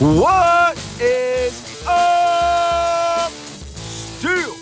What 0.00 0.78
is 0.98 1.84
up? 1.86 3.30
Still. 3.32 4.54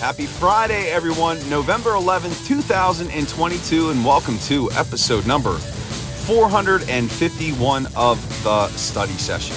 Happy 0.00 0.26
Friday, 0.26 0.90
everyone. 0.90 1.38
November 1.48 1.90
11th, 1.90 2.44
2022, 2.48 3.90
and 3.90 4.04
welcome 4.04 4.36
to 4.40 4.68
episode 4.72 5.28
number 5.28 5.58
451 5.58 7.86
of 7.94 8.42
the 8.42 8.66
study 8.70 9.12
session. 9.12 9.54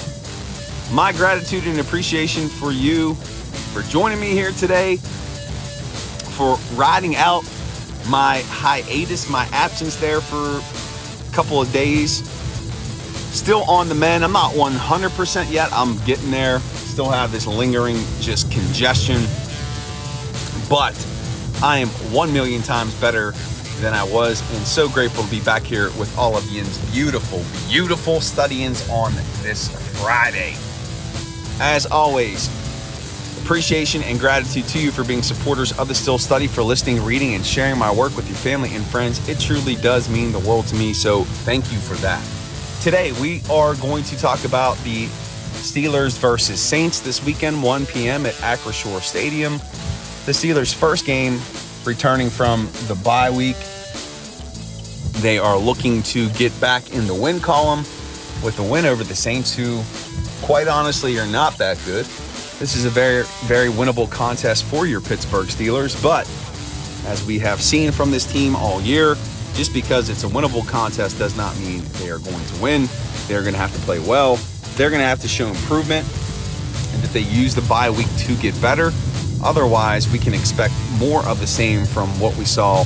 My 0.94 1.10
gratitude 1.10 1.66
and 1.66 1.80
appreciation 1.80 2.46
for 2.46 2.70
you 2.70 3.14
for 3.74 3.82
joining 3.82 4.20
me 4.20 4.30
here 4.30 4.52
today, 4.52 4.98
for 6.36 6.58
riding 6.76 7.16
out 7.16 7.42
my 8.08 8.42
hiatus, 8.46 9.28
my 9.28 9.48
absence 9.50 9.96
there 9.96 10.20
for 10.20 10.58
a 10.58 11.34
couple 11.34 11.60
of 11.60 11.72
days 11.72 12.37
Still 13.38 13.62
on 13.70 13.88
the 13.88 13.94
mend. 13.94 14.24
I'm 14.24 14.32
not 14.32 14.52
100% 14.54 15.50
yet. 15.50 15.72
I'm 15.72 15.96
getting 16.04 16.32
there. 16.32 16.58
Still 16.58 17.08
have 17.08 17.30
this 17.30 17.46
lingering 17.46 17.96
just 18.20 18.50
congestion. 18.50 19.22
But 20.68 20.92
I 21.62 21.78
am 21.78 21.86
1 22.12 22.32
million 22.32 22.62
times 22.62 22.92
better 23.00 23.30
than 23.80 23.94
I 23.94 24.02
was 24.02 24.42
and 24.56 24.66
so 24.66 24.88
grateful 24.88 25.22
to 25.22 25.30
be 25.30 25.40
back 25.40 25.62
here 25.62 25.84
with 25.92 26.12
all 26.18 26.36
of 26.36 26.44
you 26.50 26.64
beautiful, 26.92 27.42
beautiful 27.68 28.20
studyings 28.20 28.86
on 28.90 29.14
this 29.40 29.68
Friday. 30.02 30.56
As 31.60 31.86
always, 31.86 32.48
appreciation 33.44 34.02
and 34.02 34.18
gratitude 34.18 34.66
to 34.66 34.80
you 34.80 34.90
for 34.90 35.04
being 35.04 35.22
supporters 35.22 35.78
of 35.78 35.86
the 35.86 35.94
Still 35.94 36.18
Study, 36.18 36.48
for 36.48 36.64
listening, 36.64 37.02
reading, 37.04 37.34
and 37.34 37.46
sharing 37.46 37.78
my 37.78 37.94
work 37.94 38.16
with 38.16 38.26
your 38.26 38.36
family 38.36 38.74
and 38.74 38.84
friends. 38.84 39.26
It 39.28 39.38
truly 39.38 39.76
does 39.76 40.08
mean 40.08 40.32
the 40.32 40.40
world 40.40 40.66
to 40.66 40.74
me, 40.74 40.92
so 40.92 41.22
thank 41.22 41.70
you 41.72 41.78
for 41.78 41.94
that. 42.02 42.20
Today, 42.80 43.10
we 43.20 43.42
are 43.50 43.74
going 43.74 44.04
to 44.04 44.16
talk 44.16 44.44
about 44.44 44.78
the 44.78 45.06
Steelers 45.06 46.16
versus 46.16 46.60
Saints 46.60 47.00
this 47.00 47.24
weekend, 47.24 47.60
1 47.60 47.86
p.m. 47.86 48.24
at 48.24 48.34
Acrisure 48.34 49.00
Stadium. 49.00 49.54
The 50.26 50.32
Steelers' 50.32 50.72
first 50.72 51.04
game 51.04 51.40
returning 51.84 52.30
from 52.30 52.68
the 52.86 52.94
bye 52.94 53.30
week. 53.30 53.56
They 55.20 55.38
are 55.38 55.58
looking 55.58 56.04
to 56.04 56.30
get 56.30 56.58
back 56.60 56.92
in 56.92 57.08
the 57.08 57.14
win 57.14 57.40
column 57.40 57.80
with 58.44 58.56
a 58.60 58.62
win 58.62 58.86
over 58.86 59.02
the 59.02 59.16
Saints, 59.16 59.52
who, 59.52 59.82
quite 60.46 60.68
honestly, 60.68 61.18
are 61.18 61.26
not 61.26 61.58
that 61.58 61.80
good. 61.84 62.06
This 62.60 62.76
is 62.76 62.84
a 62.84 62.90
very, 62.90 63.24
very 63.46 63.70
winnable 63.70 64.08
contest 64.08 64.64
for 64.64 64.86
your 64.86 65.00
Pittsburgh 65.00 65.48
Steelers, 65.48 66.00
but 66.00 66.30
as 67.08 67.26
we 67.26 67.40
have 67.40 67.60
seen 67.60 67.90
from 67.90 68.12
this 68.12 68.24
team 68.24 68.54
all 68.54 68.80
year, 68.80 69.16
just 69.58 69.74
because 69.74 70.08
it's 70.08 70.22
a 70.22 70.28
winnable 70.28 70.64
contest 70.68 71.18
does 71.18 71.36
not 71.36 71.58
mean 71.58 71.82
they 71.94 72.10
are 72.10 72.20
going 72.20 72.44
to 72.44 72.62
win. 72.62 72.88
They're 73.26 73.40
going 73.42 73.54
to 73.54 73.58
have 73.58 73.74
to 73.74 73.80
play 73.80 73.98
well. 73.98 74.36
They're 74.76 74.88
going 74.88 75.00
to 75.00 75.06
have 75.06 75.18
to 75.22 75.26
show 75.26 75.48
improvement 75.48 76.06
and 76.92 77.02
that 77.02 77.10
they 77.12 77.22
use 77.22 77.56
the 77.56 77.62
bye 77.62 77.90
week 77.90 78.06
to 78.18 78.36
get 78.36 78.58
better. 78.62 78.92
Otherwise, 79.42 80.08
we 80.12 80.18
can 80.20 80.32
expect 80.32 80.74
more 81.00 81.26
of 81.26 81.40
the 81.40 81.46
same 81.48 81.86
from 81.86 82.08
what 82.20 82.36
we 82.36 82.44
saw 82.44 82.84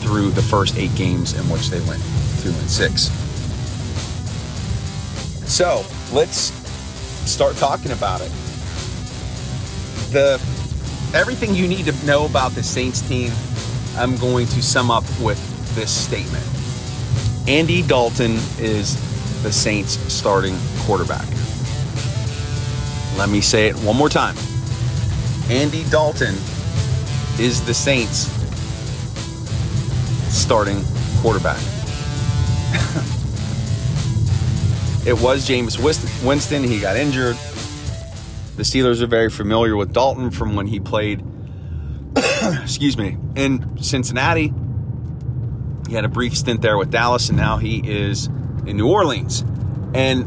through 0.00 0.30
the 0.30 0.40
first 0.40 0.78
eight 0.78 0.94
games 0.94 1.38
in 1.38 1.46
which 1.50 1.68
they 1.68 1.80
went 1.80 2.02
two 2.40 2.48
and 2.48 2.70
six. 2.70 3.10
So 5.46 5.84
let's 6.14 6.50
start 7.30 7.56
talking 7.56 7.92
about 7.92 8.22
it. 8.22 8.30
The 10.12 10.40
everything 11.12 11.54
you 11.54 11.68
need 11.68 11.84
to 11.84 12.06
know 12.06 12.24
about 12.24 12.52
the 12.52 12.62
Saints 12.62 13.02
team, 13.02 13.30
I'm 13.96 14.16
going 14.16 14.46
to 14.46 14.62
sum 14.62 14.90
up 14.90 15.04
with 15.20 15.59
this 15.74 15.90
statement. 15.90 16.44
Andy 17.48 17.82
Dalton 17.82 18.38
is 18.58 18.96
the 19.42 19.52
Saints 19.52 19.92
starting 20.12 20.56
quarterback. 20.80 21.26
Let 23.16 23.28
me 23.28 23.40
say 23.40 23.68
it 23.68 23.76
one 23.76 23.96
more 23.96 24.08
time. 24.08 24.36
Andy 25.48 25.84
Dalton 25.90 26.34
is 27.38 27.64
the 27.66 27.74
Saints 27.74 28.28
starting 30.30 30.82
quarterback. 31.20 31.56
it 35.06 35.20
was 35.20 35.48
Jameis 35.48 35.78
Winston. 36.24 36.62
He 36.62 36.80
got 36.80 36.96
injured. 36.96 37.36
The 38.56 38.62
Steelers 38.62 39.00
are 39.00 39.06
very 39.06 39.30
familiar 39.30 39.76
with 39.76 39.92
Dalton 39.92 40.30
from 40.30 40.54
when 40.54 40.66
he 40.66 40.80
played, 40.80 41.24
excuse 42.62 42.96
me, 42.98 43.16
in 43.34 43.82
Cincinnati. 43.82 44.52
He 45.90 45.96
had 45.96 46.04
a 46.04 46.08
brief 46.08 46.36
stint 46.36 46.62
there 46.62 46.78
with 46.78 46.92
Dallas, 46.92 47.30
and 47.30 47.36
now 47.36 47.56
he 47.56 47.78
is 47.78 48.26
in 48.64 48.76
New 48.76 48.86
Orleans. 48.86 49.40
And 49.92 50.24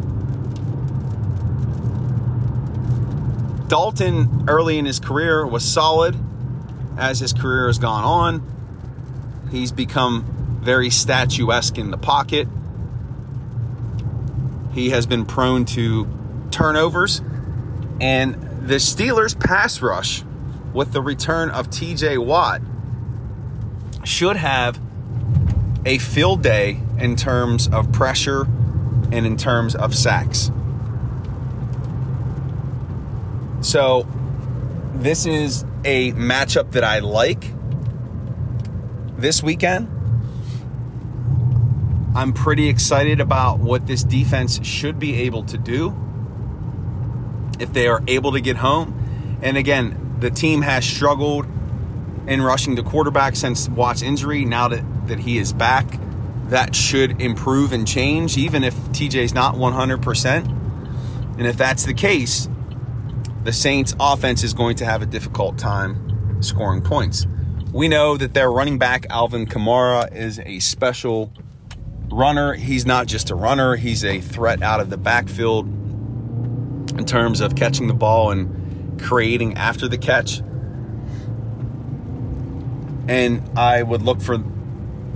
Dalton, 3.69 4.43
early 4.49 4.77
in 4.77 4.83
his 4.83 4.99
career, 4.99 5.47
was 5.47 5.63
solid. 5.63 6.17
As 6.97 7.21
his 7.21 7.31
career 7.31 7.67
has 7.67 7.79
gone 7.79 8.03
on, 8.03 9.45
he's 9.51 9.71
become 9.71 10.59
very 10.61 10.89
statuesque 10.89 11.77
in 11.77 11.91
the 11.91 11.97
pocket. 11.97 12.49
He 14.73 14.89
has 14.89 15.05
been 15.05 15.25
prone 15.25 15.63
to 15.63 16.05
turnovers. 16.51 17.21
And 18.01 18.67
the 18.67 18.79
Steelers' 18.79 19.39
pass 19.39 19.81
rush, 19.81 20.25
with 20.73 20.91
the 20.91 21.01
return 21.01 21.51
of 21.51 21.69
TJ 21.69 22.17
Watt, 22.17 22.61
should 24.03 24.35
have 24.35 24.77
a 25.85 25.97
field 25.97 26.41
day 26.41 26.79
in 26.97 27.15
terms 27.15 27.67
of 27.67 27.91
pressure 27.91 28.43
and 29.11 29.25
in 29.25 29.37
terms 29.37 29.75
of 29.75 29.95
sacks. 29.95 30.51
So, 33.61 34.07
this 34.95 35.25
is 35.25 35.63
a 35.83 36.11
matchup 36.13 36.71
that 36.71 36.83
I 36.83 36.99
like 36.99 37.51
this 39.17 39.43
weekend. 39.43 39.87
I'm 42.15 42.33
pretty 42.33 42.69
excited 42.69 43.19
about 43.19 43.59
what 43.59 43.87
this 43.87 44.03
defense 44.03 44.63
should 44.65 44.99
be 44.99 45.23
able 45.23 45.43
to 45.45 45.57
do 45.57 45.95
if 47.59 47.73
they 47.73 47.87
are 47.87 48.03
able 48.07 48.33
to 48.33 48.41
get 48.41 48.57
home. 48.57 49.39
And 49.41 49.57
again, 49.57 50.17
the 50.19 50.29
team 50.29 50.61
has 50.61 50.85
struggled 50.85 51.45
in 52.27 52.41
rushing 52.41 52.75
the 52.75 52.83
quarterback 52.83 53.35
since 53.35 53.67
Watt's 53.67 54.01
injury. 54.01 54.45
Now 54.45 54.67
that, 54.69 54.83
that 55.07 55.19
he 55.19 55.37
is 55.37 55.53
back, 55.53 55.99
that 56.49 56.75
should 56.75 57.21
improve 57.21 57.71
and 57.71 57.87
change, 57.87 58.37
even 58.37 58.63
if 58.63 58.75
TJ's 58.89 59.33
not 59.33 59.55
100%. 59.55 60.45
And 61.37 61.47
if 61.47 61.57
that's 61.57 61.85
the 61.85 61.93
case, 61.93 62.47
the 63.43 63.53
Saints 63.53 63.95
offense 63.99 64.43
is 64.43 64.53
going 64.53 64.75
to 64.77 64.85
have 64.85 65.01
a 65.01 65.05
difficult 65.05 65.57
time 65.57 66.41
scoring 66.41 66.81
points. 66.81 67.25
We 67.71 67.87
know 67.87 68.17
that 68.17 68.33
their 68.33 68.51
running 68.51 68.77
back, 68.77 69.07
Alvin 69.09 69.47
Kamara, 69.47 70.13
is 70.15 70.39
a 70.39 70.59
special 70.59 71.31
runner. 72.11 72.53
He's 72.53 72.85
not 72.85 73.07
just 73.07 73.31
a 73.31 73.35
runner, 73.35 73.75
he's 73.75 74.05
a 74.05 74.21
threat 74.21 74.61
out 74.61 74.79
of 74.79 74.89
the 74.89 74.97
backfield 74.97 75.65
in 76.97 77.05
terms 77.05 77.41
of 77.41 77.55
catching 77.55 77.87
the 77.87 77.93
ball 77.93 78.31
and 78.31 79.01
creating 79.01 79.55
after 79.55 79.87
the 79.87 79.97
catch. 79.97 80.39
And 83.07 83.41
I 83.57 83.81
would 83.81 84.03
look 84.03 84.21
for 84.21 84.37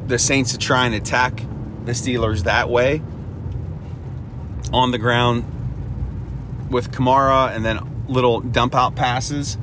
the 0.07 0.17
Saints 0.17 0.53
to 0.53 0.57
try 0.57 0.85
and 0.85 0.95
attack 0.95 1.43
the 1.85 1.91
Steelers 1.91 2.43
that 2.43 2.69
way 2.69 3.01
on 4.73 4.91
the 4.91 4.97
ground 4.97 5.45
with 6.69 6.91
Kamara 6.91 7.55
and 7.55 7.63
then 7.63 8.05
little 8.07 8.41
dump 8.41 8.75
out 8.75 8.95
passes. 8.95 9.57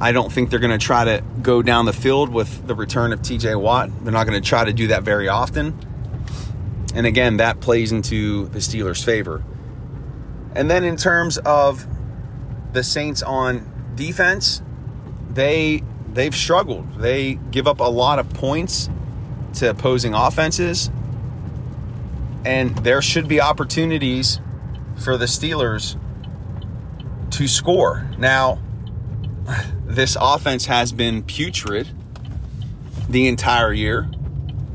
I 0.00 0.12
don't 0.12 0.32
think 0.32 0.48
they're 0.48 0.60
going 0.60 0.78
to 0.78 0.84
try 0.84 1.04
to 1.04 1.22
go 1.42 1.60
down 1.60 1.84
the 1.84 1.92
field 1.92 2.30
with 2.30 2.66
the 2.66 2.74
return 2.74 3.12
of 3.12 3.20
TJ 3.20 3.60
Watt. 3.60 3.90
They're 4.02 4.12
not 4.12 4.26
going 4.26 4.40
to 4.40 4.46
try 4.46 4.64
to 4.64 4.72
do 4.72 4.86
that 4.88 5.02
very 5.02 5.28
often. 5.28 5.78
And 6.94 7.06
again, 7.06 7.36
that 7.36 7.60
plays 7.60 7.92
into 7.92 8.48
the 8.48 8.60
Steelers' 8.60 9.04
favor. 9.04 9.44
And 10.54 10.70
then 10.70 10.84
in 10.84 10.96
terms 10.96 11.36
of 11.38 11.86
the 12.72 12.82
Saints 12.82 13.22
on 13.22 13.92
defense, 13.94 14.62
they 15.28 15.82
they've 16.12 16.34
struggled. 16.34 16.98
They 16.98 17.34
give 17.34 17.66
up 17.66 17.80
a 17.80 17.84
lot 17.84 18.18
of 18.18 18.32
points 18.34 18.88
to 19.54 19.70
opposing 19.70 20.14
offenses. 20.14 20.90
And 22.44 22.76
there 22.78 23.02
should 23.02 23.28
be 23.28 23.40
opportunities 23.40 24.40
for 24.96 25.16
the 25.16 25.26
Steelers 25.26 25.98
to 27.32 27.46
score. 27.46 28.08
Now, 28.18 28.58
this 29.84 30.16
offense 30.20 30.66
has 30.66 30.92
been 30.92 31.22
putrid 31.22 31.88
the 33.08 33.28
entire 33.28 33.72
year. 33.72 34.08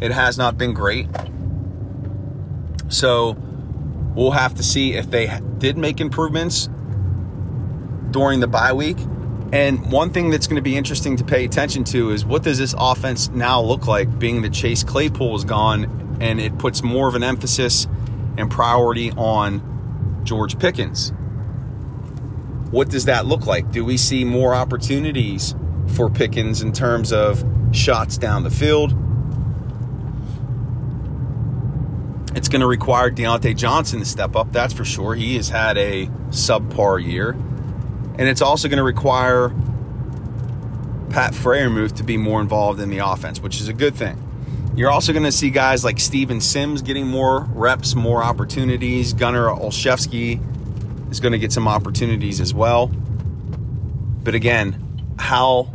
It 0.02 0.12
has 0.12 0.38
not 0.38 0.58
been 0.58 0.74
great. 0.74 1.08
So 2.90 3.38
we'll 4.16 4.32
have 4.32 4.56
to 4.56 4.64
see 4.64 4.94
if 4.94 5.10
they 5.10 5.40
did 5.58 5.78
make 5.78 6.00
improvements 6.00 6.70
during 8.12 8.40
the 8.40 8.48
bye 8.48 8.74
week. 8.74 8.98
And 9.56 9.90
one 9.90 10.10
thing 10.10 10.31
that's 10.31 10.48
going 10.48 10.57
to 10.57 10.62
be 10.62 10.75
interesting 10.75 11.16
to 11.16 11.24
pay 11.24 11.46
attention 11.46 11.86
to 11.86 12.12
is 12.12 12.25
what 12.25 12.44
does 12.44 12.57
this 12.57 12.75
offense 12.78 13.30
now 13.30 13.62
look 13.62 13.88
like, 13.88 14.19
being 14.19 14.42
that 14.42 14.52
Chase 14.52 14.84
Claypool 14.84 15.34
is 15.34 15.46
gone, 15.46 16.18
and 16.19 16.42
it 16.42 16.57
puts 16.57 16.84
more 16.84 17.07
of 17.07 17.16
an 17.16 17.24
emphasis 17.24 17.88
and 18.38 18.52
priority 18.52 19.12
on 19.12 20.22
George 20.25 20.60
Pickens. 20.60 21.13
what 22.72 22.90
does 22.90 23.06
that 23.06 23.25
look 23.25 23.46
like? 23.46 23.72
Do 23.72 23.86
we 23.86 23.96
see 23.96 24.25
more 24.25 24.54
opportunities 24.54 25.56
for 25.88 26.10
Pickens 26.10 26.62
in 26.62 26.74
terms 26.74 27.13
of 27.13 27.42
shots 27.72 28.18
down 28.18 28.44
the 28.44 28.51
field? 28.51 28.92
It's 32.36 32.50
going 32.50 32.60
to 32.60 32.68
require 32.68 33.10
Diontae 33.10 33.56
Johnson 33.56 34.00
to 34.00 34.06
step 34.06 34.36
up, 34.36 34.51
that's 34.51 34.74
for 34.74 34.84
sure. 34.84 35.16
He 35.16 35.38
has 35.38 35.48
had 35.48 35.78
a 35.78 36.08
subpar 36.31 37.01
year. 37.01 37.38
And 38.17 38.29
it's 38.29 38.41
also 38.41 38.67
going 38.67 38.77
to 38.77 38.83
require 38.83 39.50
Pat 41.09 41.33
Freiermuth 41.33 41.95
to 41.97 42.03
be 42.03 42.17
more 42.17 42.41
involved 42.41 42.79
in 42.79 42.89
the 42.89 43.00
offense, 43.00 43.39
which 43.39 43.59
is 43.59 43.67
a 43.67 43.73
good 43.73 43.95
thing. 43.95 44.21
You're 44.75 44.91
also 44.91 45.13
going 45.13 45.23
to 45.23 45.31
see 45.31 45.50
guys 45.50 45.85
like 45.85 46.00
Steven 46.00 46.41
Sims 46.41 46.81
getting 46.81 47.07
more 47.07 47.47
reps, 47.51 47.95
more 47.95 48.21
opportunities. 48.21 49.13
Gunnar 49.13 49.47
Olszewski 49.47 50.41
is 51.09 51.21
going 51.21 51.31
to 51.31 51.39
get 51.39 51.53
some 51.53 51.67
opportunities 51.67 52.41
as 52.41 52.53
well. 52.53 52.88
But 54.23 54.35
again, 54.35 55.13
how 55.17 55.71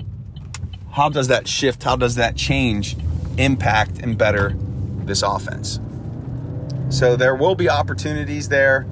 how 0.93 1.09
does 1.09 1.29
that 1.29 1.49
shift? 1.49 1.83
How 1.83 1.97
does 1.97 2.17
that 2.17 2.37
change 2.37 2.97
impact 3.39 4.01
and 4.01 4.19
better 4.19 4.55
this 5.05 5.23
offense? 5.23 5.81
So 6.91 7.17
there 7.17 7.35
will 7.35 7.55
be 7.55 7.71
opportunities 7.71 8.49
there. 8.49 8.87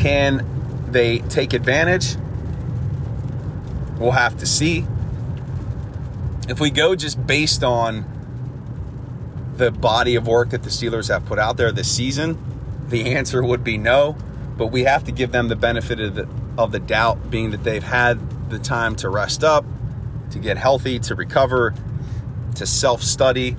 Can 0.00 0.46
they 0.90 1.18
take 1.18 1.52
advantage? 1.52 2.16
We'll 3.98 4.12
have 4.12 4.38
to 4.38 4.46
see. 4.46 4.86
If 6.48 6.58
we 6.58 6.70
go 6.70 6.96
just 6.96 7.26
based 7.26 7.62
on 7.62 8.06
the 9.56 9.70
body 9.70 10.16
of 10.16 10.26
work 10.26 10.50
that 10.50 10.62
the 10.62 10.70
Steelers 10.70 11.08
have 11.08 11.26
put 11.26 11.38
out 11.38 11.58
there 11.58 11.70
this 11.70 11.94
season, 11.94 12.38
the 12.88 13.14
answer 13.14 13.42
would 13.42 13.62
be 13.62 13.76
no. 13.76 14.16
But 14.56 14.68
we 14.68 14.84
have 14.84 15.04
to 15.04 15.12
give 15.12 15.32
them 15.32 15.48
the 15.48 15.56
benefit 15.56 16.00
of 16.00 16.14
the, 16.14 16.26
of 16.56 16.72
the 16.72 16.80
doubt, 16.80 17.30
being 17.30 17.50
that 17.50 17.62
they've 17.62 17.82
had 17.82 18.48
the 18.48 18.58
time 18.58 18.96
to 18.96 19.10
rest 19.10 19.44
up, 19.44 19.66
to 20.30 20.38
get 20.38 20.56
healthy, 20.56 20.98
to 21.00 21.14
recover, 21.14 21.74
to 22.54 22.66
self 22.66 23.02
study, 23.02 23.54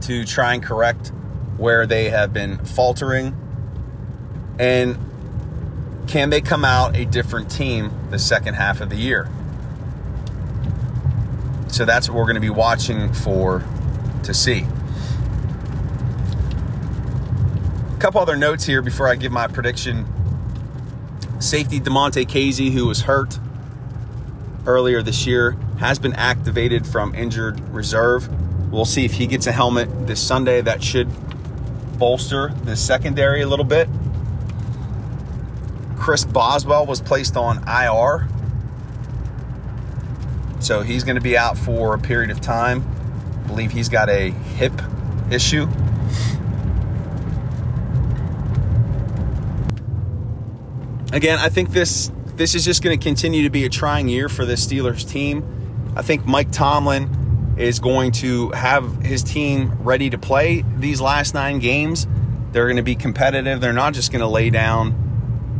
to 0.00 0.24
try 0.24 0.54
and 0.54 0.62
correct 0.62 1.12
where 1.58 1.86
they 1.86 2.08
have 2.08 2.32
been 2.32 2.64
faltering. 2.64 3.36
And 4.58 4.98
can 6.06 6.30
they 6.30 6.40
come 6.40 6.64
out 6.64 6.96
a 6.96 7.04
different 7.04 7.50
team 7.50 7.92
the 8.10 8.18
second 8.18 8.54
half 8.54 8.80
of 8.80 8.90
the 8.90 8.96
year? 8.96 9.28
So 11.68 11.84
that's 11.84 12.08
what 12.08 12.16
we're 12.16 12.24
going 12.24 12.34
to 12.34 12.40
be 12.40 12.50
watching 12.50 13.12
for 13.12 13.62
to 14.24 14.34
see. 14.34 14.66
A 17.94 17.98
couple 18.00 18.20
other 18.20 18.36
notes 18.36 18.64
here 18.64 18.82
before 18.82 19.08
I 19.08 19.14
give 19.14 19.30
my 19.30 19.46
prediction. 19.46 20.06
Safety 21.38 21.80
Damontae 21.80 22.26
Kazee, 22.26 22.72
who 22.72 22.86
was 22.86 23.02
hurt 23.02 23.38
earlier 24.66 25.00
this 25.02 25.26
year, 25.26 25.52
has 25.78 25.98
been 25.98 26.14
activated 26.14 26.86
from 26.86 27.14
injured 27.14 27.60
reserve. 27.70 28.28
We'll 28.72 28.84
see 28.84 29.04
if 29.04 29.12
he 29.12 29.26
gets 29.26 29.46
a 29.46 29.52
helmet 29.52 30.06
this 30.06 30.20
Sunday. 30.20 30.60
That 30.60 30.82
should 30.82 31.08
bolster 31.98 32.48
the 32.64 32.76
secondary 32.76 33.42
a 33.42 33.46
little 33.46 33.64
bit. 33.64 33.88
Chris 36.00 36.24
Boswell 36.24 36.86
was 36.86 37.00
placed 37.00 37.36
on 37.36 37.58
IR. 37.68 38.26
So 40.58 40.80
he's 40.80 41.04
going 41.04 41.16
to 41.16 41.22
be 41.22 41.36
out 41.36 41.58
for 41.58 41.94
a 41.94 41.98
period 41.98 42.30
of 42.30 42.40
time. 42.40 42.82
I 43.44 43.46
believe 43.46 43.70
he's 43.70 43.90
got 43.90 44.08
a 44.08 44.30
hip 44.30 44.72
issue. 45.30 45.68
Again, 51.12 51.38
I 51.38 51.50
think 51.50 51.70
this 51.70 52.10
this 52.36 52.54
is 52.54 52.64
just 52.64 52.82
going 52.82 52.98
to 52.98 53.04
continue 53.04 53.42
to 53.42 53.50
be 53.50 53.66
a 53.66 53.68
trying 53.68 54.08
year 54.08 54.30
for 54.30 54.46
the 54.46 54.54
Steelers 54.54 55.06
team. 55.06 55.44
I 55.94 56.02
think 56.02 56.24
Mike 56.24 56.50
Tomlin 56.50 57.54
is 57.58 57.78
going 57.78 58.12
to 58.12 58.50
have 58.52 59.02
his 59.02 59.22
team 59.22 59.72
ready 59.82 60.08
to 60.08 60.16
play 60.16 60.64
these 60.78 61.00
last 61.00 61.34
9 61.34 61.58
games. 61.58 62.06
They're 62.52 62.66
going 62.66 62.78
to 62.78 62.82
be 62.82 62.94
competitive. 62.94 63.60
They're 63.60 63.74
not 63.74 63.92
just 63.92 64.10
going 64.10 64.22
to 64.22 64.28
lay 64.28 64.48
down 64.48 65.09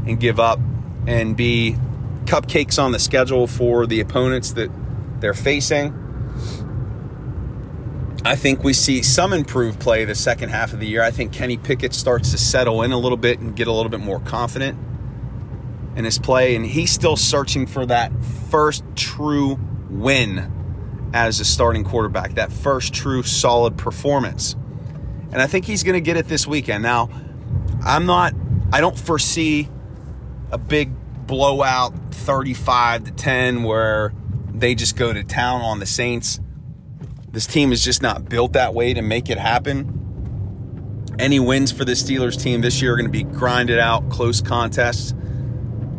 and 0.06 0.18
give 0.18 0.40
up 0.40 0.58
and 1.06 1.36
be 1.36 1.76
cupcakes 2.24 2.82
on 2.82 2.92
the 2.92 2.98
schedule 2.98 3.46
for 3.46 3.86
the 3.86 4.00
opponents 4.00 4.52
that 4.52 4.70
they're 5.20 5.34
facing. 5.34 5.96
I 8.24 8.36
think 8.36 8.62
we 8.62 8.74
see 8.74 9.02
some 9.02 9.32
improved 9.32 9.80
play 9.80 10.04
the 10.04 10.14
second 10.14 10.50
half 10.50 10.72
of 10.72 10.80
the 10.80 10.86
year. 10.86 11.02
I 11.02 11.10
think 11.10 11.32
Kenny 11.32 11.56
Pickett 11.56 11.94
starts 11.94 12.32
to 12.32 12.38
settle 12.38 12.82
in 12.82 12.92
a 12.92 12.98
little 12.98 13.16
bit 13.16 13.40
and 13.40 13.56
get 13.56 13.66
a 13.66 13.72
little 13.72 13.88
bit 13.88 14.00
more 14.00 14.20
confident 14.20 14.78
in 15.96 16.04
his 16.04 16.18
play, 16.18 16.54
and 16.54 16.64
he's 16.64 16.92
still 16.92 17.16
searching 17.16 17.66
for 17.66 17.86
that 17.86 18.12
first 18.50 18.84
true 18.94 19.58
win 19.88 21.10
as 21.12 21.40
a 21.40 21.44
starting 21.44 21.82
quarterback, 21.82 22.34
that 22.34 22.52
first 22.52 22.92
true 22.92 23.22
solid 23.22 23.76
performance. 23.76 24.54
And 25.32 25.40
I 25.40 25.46
think 25.46 25.64
he's 25.64 25.82
going 25.82 25.94
to 25.94 26.00
get 26.00 26.16
it 26.16 26.26
this 26.28 26.46
weekend. 26.46 26.82
Now, 26.82 27.08
I'm 27.84 28.06
not, 28.06 28.34
I 28.72 28.80
don't 28.80 28.98
foresee 28.98 29.68
a 30.50 30.58
big 30.58 30.90
blowout 31.26 31.94
35 32.12 33.04
to 33.04 33.10
10 33.12 33.62
where 33.62 34.12
they 34.52 34.74
just 34.74 34.96
go 34.96 35.12
to 35.12 35.22
town 35.24 35.60
on 35.60 35.78
the 35.78 35.86
Saints. 35.86 36.40
This 37.30 37.46
team 37.46 37.72
is 37.72 37.84
just 37.84 38.02
not 38.02 38.28
built 38.28 38.54
that 38.54 38.74
way 38.74 38.94
to 38.94 39.02
make 39.02 39.30
it 39.30 39.38
happen. 39.38 39.96
Any 41.18 41.38
wins 41.38 41.70
for 41.70 41.84
the 41.84 41.92
Steelers 41.92 42.40
team 42.40 42.60
this 42.60 42.82
year 42.82 42.94
are 42.94 42.96
going 42.96 43.06
to 43.06 43.12
be 43.12 43.22
grinded 43.22 43.78
out, 43.78 44.10
close 44.10 44.40
contests. 44.40 45.14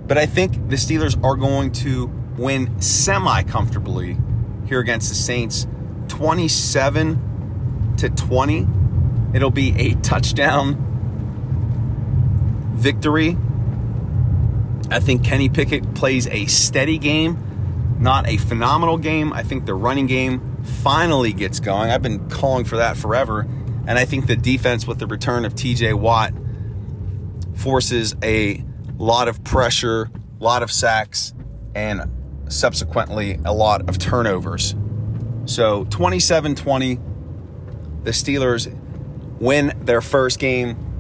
But 0.08 0.18
I 0.18 0.26
think 0.26 0.54
the 0.70 0.76
Steelers 0.76 1.22
are 1.24 1.36
going 1.36 1.72
to 1.74 2.08
win 2.38 2.82
semi 2.82 3.44
comfortably 3.44 4.18
here 4.66 4.80
against 4.80 5.10
the 5.10 5.16
Saints 5.16 5.68
27 6.08 7.96
to 7.98 8.10
20. 8.10 8.68
It'll 9.34 9.52
be 9.52 9.74
a 9.80 9.94
touchdown 9.96 10.76
victory. 12.76 13.38
I 14.92 15.00
think 15.00 15.24
Kenny 15.24 15.48
Pickett 15.48 15.94
plays 15.96 16.28
a 16.28 16.46
steady 16.48 16.98
game, 16.98 17.98
not 18.00 18.28
a 18.28 18.36
phenomenal 18.36 18.98
game. 18.98 19.32
I 19.32 19.42
think 19.42 19.66
the 19.66 19.74
running 19.74 20.06
game 20.06 20.58
finally 20.64 21.32
gets 21.32 21.62
going. 21.62 21.90
I've 21.90 22.02
been 22.02 22.30
calling 22.30 22.66
for 22.66 22.78
that 22.78 22.98
forever. 22.98 23.48
And 23.88 23.98
I 23.98 24.04
think 24.04 24.28
the 24.28 24.36
defense, 24.36 24.86
with 24.86 25.00
the 25.00 25.08
return 25.08 25.46
of 25.46 25.56
TJ 25.56 25.94
Watt, 25.94 26.34
forces 27.56 28.16
a 28.22 28.64
lot 28.98 29.28
of 29.28 29.44
pressure, 29.46 30.10
a 30.40 30.44
lot 30.44 30.62
of 30.62 30.72
sacks, 30.72 31.34
and 31.74 32.02
subsequently 32.50 33.40
a 33.46 33.54
lot 33.54 33.88
of 33.88 33.98
turnovers. 33.98 34.76
So 35.46 35.86
27 35.86 36.56
20, 36.56 37.00
the 38.04 38.12
Steelers 38.12 38.78
win 39.40 39.74
their 39.82 40.02
first 40.02 40.38
game 40.38 40.91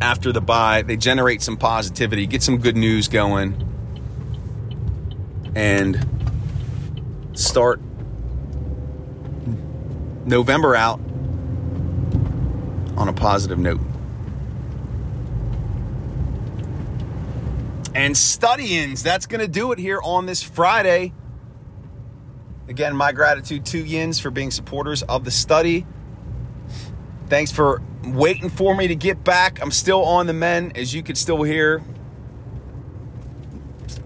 after 0.00 0.32
the 0.32 0.40
bye. 0.40 0.82
They 0.82 0.96
generate 0.96 1.42
some 1.42 1.56
positivity, 1.56 2.26
get 2.26 2.42
some 2.42 2.58
good 2.58 2.76
news 2.76 3.08
going, 3.08 3.66
and 5.54 6.06
start 7.32 7.80
November 10.24 10.76
out 10.76 11.00
on 12.96 13.08
a 13.08 13.12
positive 13.12 13.58
note. 13.58 13.80
and 17.94 18.16
studyings. 18.16 19.02
That's 19.02 19.26
going 19.26 19.40
to 19.40 19.48
do 19.48 19.72
it 19.72 19.78
here 19.78 20.00
on 20.02 20.26
this 20.26 20.42
Friday. 20.42 21.12
Again, 22.68 22.96
my 22.96 23.12
gratitude 23.12 23.66
to 23.66 23.84
Yins 23.84 24.20
for 24.20 24.30
being 24.30 24.50
supporters 24.50 25.02
of 25.02 25.24
the 25.24 25.30
study. 25.30 25.86
Thanks 27.28 27.52
for 27.52 27.82
waiting 28.04 28.50
for 28.50 28.74
me 28.74 28.88
to 28.88 28.94
get 28.94 29.24
back. 29.24 29.60
I'm 29.60 29.70
still 29.70 30.04
on 30.04 30.26
the 30.26 30.32
men, 30.32 30.72
as 30.74 30.94
you 30.94 31.02
could 31.02 31.18
still 31.18 31.42
hear. 31.42 31.82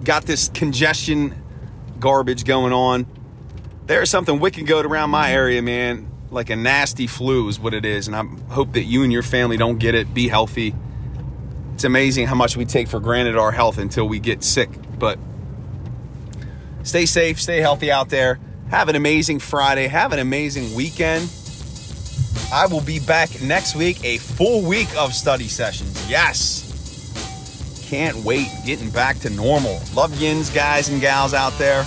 Got 0.02 0.24
this 0.24 0.48
congestion 0.48 1.34
garbage 1.98 2.44
going 2.44 2.72
on. 2.72 3.06
There's 3.86 4.10
something 4.10 4.40
wicked 4.40 4.66
going 4.66 4.86
around 4.86 5.10
my 5.10 5.32
area, 5.32 5.62
man. 5.62 6.10
Like 6.30 6.50
a 6.50 6.56
nasty 6.56 7.06
flu 7.06 7.48
is 7.48 7.60
what 7.60 7.74
it 7.74 7.84
is. 7.84 8.08
And 8.08 8.16
I 8.16 8.24
hope 8.52 8.72
that 8.72 8.84
you 8.84 9.02
and 9.02 9.12
your 9.12 9.22
family 9.22 9.56
don't 9.56 9.78
get 9.78 9.94
it. 9.94 10.12
Be 10.12 10.28
healthy 10.28 10.74
it's 11.74 11.82
amazing 11.82 12.28
how 12.28 12.36
much 12.36 12.56
we 12.56 12.64
take 12.64 12.86
for 12.86 13.00
granted 13.00 13.36
our 13.36 13.50
health 13.50 13.78
until 13.78 14.06
we 14.06 14.20
get 14.20 14.44
sick. 14.44 14.70
But 14.96 15.18
stay 16.84 17.04
safe, 17.04 17.40
stay 17.40 17.60
healthy 17.60 17.90
out 17.90 18.10
there. 18.10 18.38
Have 18.70 18.88
an 18.88 18.94
amazing 18.94 19.40
Friday. 19.40 19.88
Have 19.88 20.12
an 20.12 20.20
amazing 20.20 20.74
weekend. 20.74 21.28
I 22.54 22.66
will 22.66 22.82
be 22.82 23.00
back 23.00 23.42
next 23.42 23.74
week, 23.74 24.04
a 24.04 24.18
full 24.18 24.62
week 24.62 24.86
of 24.96 25.12
study 25.12 25.48
sessions. 25.48 26.08
Yes. 26.08 26.62
Can't 27.84 28.16
wait 28.18 28.46
getting 28.64 28.90
back 28.90 29.18
to 29.20 29.30
normal. 29.30 29.80
Love 29.92 30.14
yins, 30.20 30.50
guys 30.50 30.88
and 30.88 31.00
gals 31.00 31.34
out 31.34 31.52
there. 31.58 31.84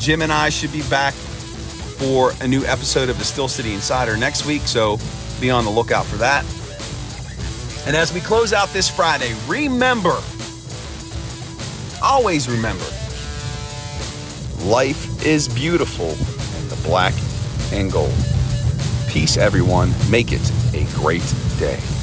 Jim 0.00 0.22
and 0.22 0.32
I 0.32 0.48
should 0.48 0.72
be 0.72 0.82
back 0.90 1.14
for 1.14 2.32
a 2.40 2.48
new 2.48 2.64
episode 2.64 3.08
of 3.08 3.18
the 3.20 3.24
Steel 3.24 3.46
City 3.46 3.72
Insider 3.74 4.16
next 4.16 4.44
week, 4.44 4.62
so 4.62 4.98
be 5.40 5.50
on 5.50 5.64
the 5.64 5.70
lookout 5.70 6.04
for 6.04 6.16
that. 6.16 6.44
And 7.86 7.94
as 7.94 8.12
we 8.12 8.18
close 8.18 8.52
out 8.52 8.70
this 8.70 8.90
Friday, 8.90 9.36
remember, 9.46 10.20
always 12.02 12.48
remember, 12.48 12.86
life 14.64 15.24
is 15.24 15.46
beautiful 15.46 16.10
in 16.60 16.68
the 16.68 16.78
black 16.82 17.14
and 17.70 17.92
gold. 17.92 18.12
Peace, 19.08 19.38
everyone. 19.38 19.92
Make 20.10 20.32
it 20.32 20.52
a 20.74 20.84
great 20.94 21.22
day. 21.58 21.97